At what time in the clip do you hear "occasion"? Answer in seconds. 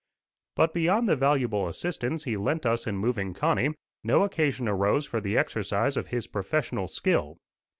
4.23-4.67